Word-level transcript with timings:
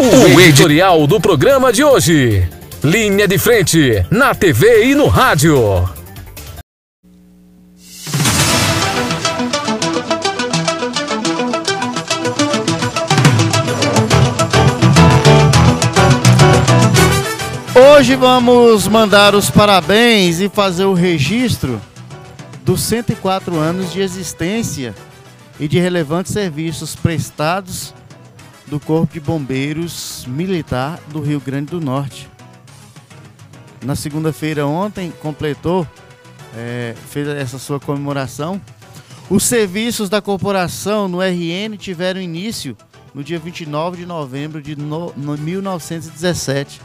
O 0.00 0.40
editorial 0.40 1.08
do 1.08 1.20
programa 1.20 1.72
de 1.72 1.82
hoje. 1.82 2.48
Linha 2.84 3.26
de 3.26 3.36
frente, 3.36 4.06
na 4.08 4.32
TV 4.32 4.84
e 4.84 4.94
no 4.94 5.08
rádio. 5.08 5.58
Hoje 17.74 18.14
vamos 18.14 18.86
mandar 18.86 19.34
os 19.34 19.50
parabéns 19.50 20.38
e 20.40 20.48
fazer 20.48 20.84
o 20.84 20.94
registro 20.94 21.80
dos 22.64 22.82
104 22.82 23.56
anos 23.56 23.92
de 23.92 24.00
existência 24.00 24.94
e 25.58 25.66
de 25.66 25.80
relevantes 25.80 26.32
serviços 26.32 26.94
prestados 26.94 27.92
do 28.68 28.78
Corpo 28.78 29.14
de 29.14 29.20
Bombeiros 29.20 30.24
Militar 30.26 31.00
do 31.08 31.20
Rio 31.20 31.40
Grande 31.40 31.70
do 31.70 31.80
Norte. 31.80 32.28
Na 33.82 33.96
segunda-feira 33.96 34.66
ontem 34.66 35.12
completou, 35.22 35.86
é, 36.54 36.94
fez 37.08 37.26
essa 37.28 37.58
sua 37.58 37.80
comemoração. 37.80 38.60
Os 39.30 39.44
serviços 39.44 40.08
da 40.08 40.20
corporação 40.20 41.08
no 41.08 41.20
RN 41.20 41.76
tiveram 41.78 42.20
início 42.20 42.76
no 43.14 43.24
dia 43.24 43.38
29 43.38 43.98
de 43.98 44.06
novembro 44.06 44.60
de 44.60 44.76
no, 44.76 45.12
no 45.16 45.36
1917. 45.36 46.80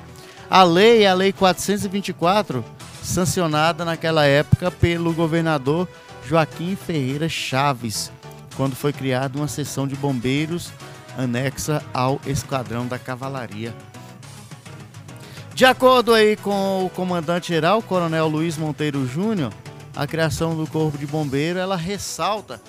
A 0.50 0.64
lei, 0.64 1.06
a 1.06 1.14
Lei 1.14 1.34
424, 1.34 2.64
sancionada 3.02 3.84
naquela 3.84 4.26
época 4.26 4.70
pelo 4.72 5.14
governador 5.14 5.88
Joaquim 6.28 6.76
Ferreira 6.76 7.28
Chaves, 7.28 8.12
quando 8.56 8.76
foi 8.76 8.94
criada 8.94 9.38
uma 9.38 9.48
seção 9.48 9.88
de 9.88 9.96
bombeiros 9.96 10.72
anexa 11.18 11.84
ao 11.94 12.20
Esquadrão 12.26 12.88
da 12.88 12.98
Cavalaria. 13.00 13.74
De 15.54 15.66
acordo 15.66 16.14
aí 16.14 16.36
com 16.36 16.86
o 16.86 16.90
comandante-geral, 16.90 17.82
Coronel 17.82 18.28
Luiz 18.28 18.58
Monteiro 18.58 19.06
Júnior, 19.06 19.54
a 19.96 20.08
criação 20.08 20.56
do 20.56 20.66
Corpo 20.66 20.98
de 20.98 21.06
Bombeiro, 21.06 21.60
ela 21.60 21.76
ressalta 21.76 22.60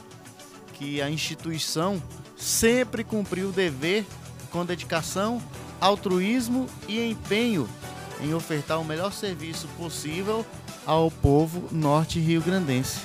que 0.74 1.00
a 1.00 1.08
instituição 1.08 2.02
sempre 2.36 3.02
cumpriu 3.02 3.48
o 3.48 3.52
dever 3.52 4.04
com 4.50 4.66
dedicação, 4.66 5.42
altruísmo 5.80 6.66
e 6.86 7.10
empenho 7.10 7.68
em 8.20 8.34
ofertar 8.34 8.80
o 8.80 8.84
melhor 8.84 9.12
serviço 9.12 9.66
possível 9.78 10.44
ao 10.86 11.10
povo 11.10 11.68
norte 11.72 12.20
rio-grandense. 12.20 13.00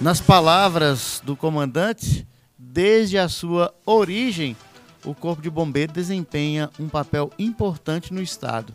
Nas 0.00 0.20
palavras 0.20 1.22
do 1.24 1.36
comandante, 1.36 2.26
desde 2.58 3.18
a 3.18 3.28
sua 3.28 3.74
origem, 3.84 4.56
o 5.04 5.14
Corpo 5.14 5.42
de 5.42 5.50
Bombeiro 5.50 5.92
desempenha 5.92 6.70
um 6.78 6.88
papel 6.88 7.30
importante 7.38 8.12
no 8.12 8.22
Estado, 8.22 8.72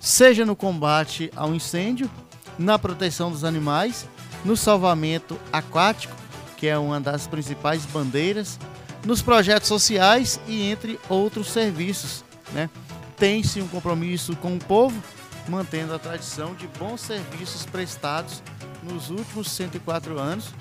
seja 0.00 0.44
no 0.44 0.56
combate 0.56 1.30
ao 1.36 1.54
incêndio, 1.54 2.10
na 2.58 2.78
proteção 2.78 3.30
dos 3.30 3.44
animais, 3.44 4.08
no 4.44 4.56
salvamento 4.56 5.38
aquático, 5.52 6.14
que 6.56 6.66
é 6.66 6.76
uma 6.76 7.00
das 7.00 7.26
principais 7.26 7.86
bandeiras, 7.86 8.58
nos 9.04 9.22
projetos 9.22 9.68
sociais 9.68 10.40
e 10.46 10.62
entre 10.62 10.98
outros 11.08 11.48
serviços. 11.48 12.24
Né? 12.52 12.68
Tem-se 13.16 13.60
um 13.60 13.68
compromisso 13.68 14.34
com 14.36 14.56
o 14.56 14.58
povo, 14.58 15.00
mantendo 15.48 15.94
a 15.94 15.98
tradição 15.98 16.54
de 16.54 16.66
bons 16.78 17.00
serviços 17.00 17.64
prestados 17.64 18.42
nos 18.82 19.10
últimos 19.10 19.50
104 19.50 20.18
anos. 20.18 20.52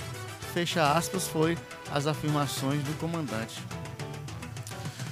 Fecha 0.54 0.92
aspas, 0.92 1.28
foi 1.28 1.58
as 1.92 2.08
afirmações 2.08 2.82
do 2.84 2.98
comandante. 3.00 3.56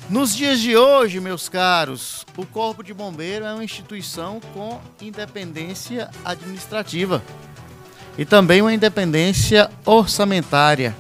Nos 0.09 0.36
dias 0.36 0.59
de 0.59 0.78
hoje, 0.78 1.19
meus 1.19 1.50
caros, 1.50 2.25
o 2.38 2.45
Corpo 2.45 2.83
de 2.83 2.94
Bombeiro 2.94 3.45
é 3.45 3.53
uma 3.53 3.63
instituição 3.63 4.39
com 4.53 4.80
independência 5.02 6.11
administrativa 6.23 7.23
e 8.17 8.23
também 8.23 8.62
uma 8.62 8.73
independência 8.73 9.69
orçamentária, 9.84 10.96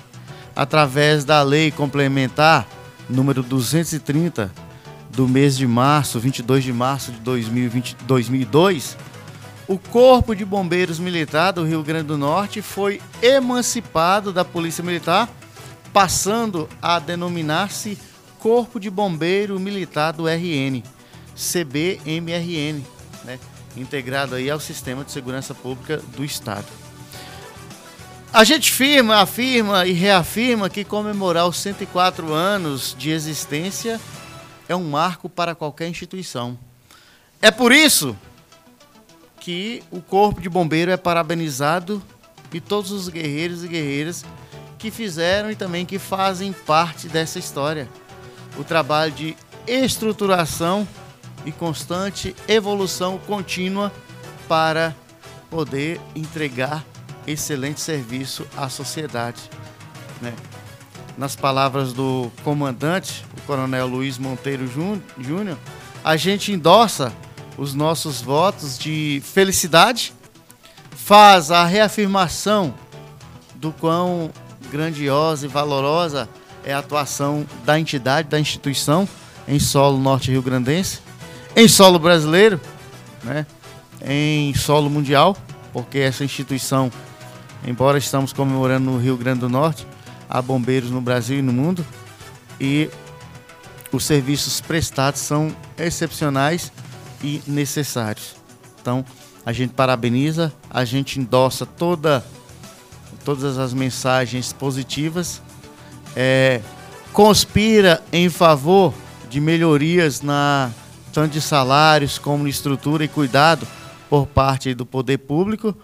através 0.55 1.23
da 1.23 1.41
Lei 1.43 1.71
Complementar 1.71 2.67
número 3.09 3.43
230 3.43 4.51
do 5.09 5.27
mês 5.27 5.55
de 5.55 5.67
março, 5.67 6.19
22 6.19 6.63
de 6.63 6.73
março 6.73 7.11
de 7.11 7.19
2020, 7.19 7.95
2002, 8.05 8.97
o 9.67 9.79
Corpo 9.79 10.35
de 10.35 10.45
Bombeiros 10.45 10.99
Militar 10.99 11.51
do 11.51 11.63
Rio 11.63 11.81
Grande 11.81 12.07
do 12.07 12.17
Norte 12.17 12.61
foi 12.61 13.01
emancipado 13.21 14.31
da 14.31 14.45
Polícia 14.45 14.83
Militar, 14.83 15.27
passando 15.91 16.69
a 16.81 16.99
denominar-se 16.99 17.97
Corpo 18.39 18.79
de 18.79 18.91
Bombeiro 18.91 19.59
Militar 19.59 20.13
do 20.13 20.27
RN, 20.27 20.83
CBMRN, 21.35 22.83
né? 23.23 23.39
integrado 23.75 24.35
aí 24.35 24.49
ao 24.49 24.59
Sistema 24.59 25.03
de 25.03 25.11
Segurança 25.11 25.55
Pública 25.55 25.97
do 26.15 26.23
Estado. 26.23 26.67
A 28.31 28.43
gente 28.43 28.71
firma, 28.71 29.21
afirma 29.21 29.87
e 29.87 29.93
reafirma 29.93 30.69
que 30.69 30.83
comemorar 30.83 31.47
os 31.47 31.57
104 31.57 32.33
anos 32.33 32.95
de 32.99 33.09
existência 33.09 33.99
é 34.69 34.75
um 34.75 34.89
marco 34.89 35.27
para 35.27 35.55
qualquer 35.55 35.87
instituição. 35.87 36.57
É 37.41 37.49
por 37.49 37.71
isso 37.71 38.15
que 39.45 39.83
o 39.91 40.01
Corpo 40.01 40.41
de 40.41 40.49
Bombeiro 40.49 40.89
é 40.89 40.97
parabenizado 40.97 42.01
e 42.51 42.59
todos 42.59 42.89
os 42.89 43.07
guerreiros 43.07 43.63
e 43.63 43.67
guerreiras 43.67 44.25
que 44.79 44.89
fizeram 44.89 45.51
e 45.51 45.55
também 45.55 45.85
que 45.85 45.99
fazem 45.99 46.51
parte 46.51 47.07
dessa 47.07 47.37
história 47.37 47.87
o 48.57 48.63
trabalho 48.63 49.11
de 49.11 49.37
estruturação 49.67 50.87
e 51.45 51.51
constante 51.51 52.35
evolução 52.47 53.19
contínua 53.19 53.93
para 54.47 54.95
poder 55.47 56.01
entregar 56.15 56.83
excelente 57.27 57.81
serviço 57.81 58.47
à 58.57 58.67
sociedade. 58.67 59.43
Né? 60.23 60.33
Nas 61.19 61.35
palavras 61.35 61.93
do 61.93 62.31
comandante, 62.43 63.23
o 63.37 63.41
coronel 63.41 63.85
Luiz 63.85 64.17
Monteiro 64.17 64.65
Júnior, 64.65 65.57
a 66.03 66.17
gente 66.17 66.51
endossa 66.51 67.13
os 67.57 67.73
nossos 67.73 68.21
votos 68.21 68.77
de 68.77 69.21
felicidade, 69.23 70.13
faz 70.91 71.51
a 71.51 71.65
reafirmação 71.65 72.73
do 73.55 73.71
quão 73.71 74.31
grandiosa 74.71 75.45
e 75.45 75.49
valorosa 75.49 76.27
é 76.63 76.73
a 76.73 76.79
atuação 76.79 77.45
da 77.63 77.79
entidade, 77.79 78.27
da 78.27 78.39
instituição 78.39 79.07
em 79.47 79.59
solo 79.59 79.97
norte 79.97 80.31
rio-grandense, 80.31 80.99
em 81.55 81.67
solo 81.67 81.99
brasileiro, 81.99 82.59
né, 83.23 83.45
em 84.01 84.53
solo 84.55 84.89
mundial, 84.89 85.37
porque 85.71 85.99
essa 85.99 86.23
instituição, 86.23 86.91
embora 87.65 87.97
estamos 87.97 88.33
comemorando 88.33 88.89
no 88.89 88.97
Rio 88.97 89.15
Grande 89.15 89.41
do 89.41 89.49
Norte, 89.49 89.87
há 90.29 90.41
bombeiros 90.41 90.89
no 90.89 91.01
Brasil 91.01 91.39
e 91.39 91.41
no 91.41 91.53
mundo, 91.53 91.85
e 92.59 92.89
os 93.91 94.03
serviços 94.03 94.59
prestados 94.59 95.21
são 95.21 95.55
excepcionais 95.77 96.71
e 97.23 97.41
necessários. 97.47 98.35
Então, 98.81 99.05
a 99.45 99.53
gente 99.53 99.73
parabeniza, 99.73 100.53
a 100.69 100.83
gente 100.85 101.19
endossa 101.19 101.65
toda, 101.65 102.25
todas 103.23 103.57
as 103.57 103.73
mensagens 103.73 104.51
positivas 104.53 105.41
é, 106.15 106.61
conspira 107.11 108.01
em 108.11 108.29
favor 108.29 108.93
de 109.29 109.41
melhorias 109.41 110.21
na 110.21 110.71
tanto 111.11 111.31
de 111.31 111.41
salários 111.41 112.17
como 112.17 112.43
na 112.43 112.49
estrutura 112.49 113.05
e 113.05 113.07
cuidado 113.07 113.65
por 114.09 114.27
parte 114.27 114.73
do 114.73 114.85
poder 114.85 115.17
público 115.19 115.75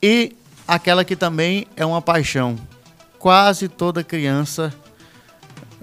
e 0.00 0.36
aquela 0.66 1.04
que 1.04 1.16
também 1.16 1.66
é 1.76 1.84
uma 1.84 2.00
paixão. 2.00 2.56
Quase 3.18 3.68
toda 3.68 4.04
criança, 4.04 4.72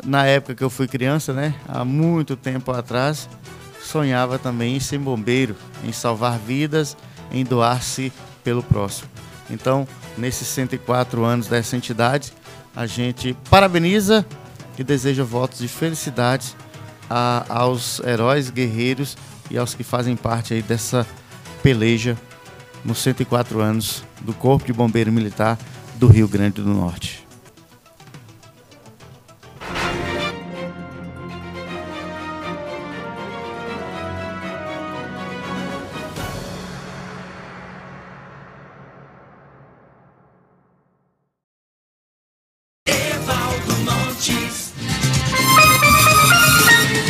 na 0.06 0.26
época 0.26 0.56
que 0.56 0.64
eu 0.64 0.70
fui 0.70 0.88
criança, 0.88 1.34
né, 1.34 1.54
há 1.68 1.84
muito 1.84 2.38
tempo 2.38 2.72
atrás, 2.72 3.28
sonhava 3.88 4.38
também 4.38 4.76
em 4.76 4.80
ser 4.80 5.00
bombeiro, 5.00 5.56
em 5.84 5.92
salvar 5.92 6.38
vidas, 6.38 6.98
em 7.32 7.44
doar-se 7.44 8.12
pelo 8.44 8.62
próximo. 8.62 9.10
Então, 9.50 9.88
nesses 10.18 10.48
104 10.50 11.24
anos 11.24 11.48
dessa 11.48 11.76
entidade, 11.76 12.34
a 12.76 12.86
gente 12.86 13.36
parabeniza 13.50 14.26
e 14.78 14.84
deseja 14.84 15.24
votos 15.24 15.60
de 15.60 15.68
felicidade 15.68 16.56
a, 17.10 17.46
aos 17.50 18.00
heróis, 18.02 18.50
guerreiros 18.50 19.18
e 19.50 19.58
aos 19.58 19.74
que 19.74 19.84
fazem 19.84 20.16
parte 20.16 20.54
aí 20.54 20.62
dessa 20.62 21.08
peleja 21.64 22.18
nos 22.84 23.00
104 23.00 23.60
anos 23.60 24.04
do 24.22 24.34
Corpo 24.34 24.66
de 24.66 24.74
Bombeiro 24.74 25.12
Militar 25.12 25.58
do 25.96 26.08
Rio 26.08 26.28
Grande 26.28 26.62
do 26.62 26.70
Norte. 26.70 27.27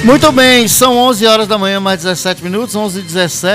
Muito 0.04 0.32
bem, 0.32 0.68
são 0.68 0.98
11 0.98 1.26
horas 1.28 1.48
da 1.48 1.58
manhã, 1.58 1.80
mais 1.80 2.02
17 2.02 2.44
minutos, 2.44 2.76
11 2.76 3.00
e 3.00 3.02
17. 3.02 3.38